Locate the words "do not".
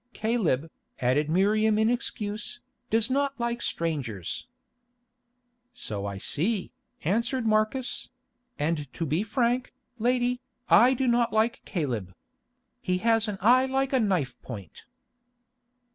10.95-11.31